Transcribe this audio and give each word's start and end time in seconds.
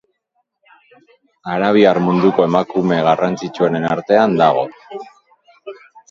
Arabiar 1.55 1.99
munduko 2.05 2.45
emakume 2.47 2.97
garrantzitsuenen 3.07 3.85
artean 3.89 4.33
dago. 4.41 4.65